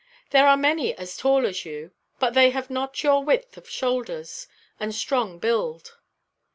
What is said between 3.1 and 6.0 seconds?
width of shoulders, and strong build.